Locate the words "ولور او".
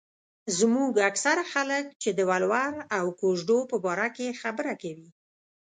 2.31-3.05